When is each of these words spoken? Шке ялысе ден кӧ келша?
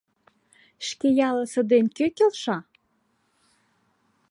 Шке 0.87 1.07
ялысе 1.29 1.61
ден 1.71 1.85
кӧ 1.97 2.05
келша? 2.17 2.57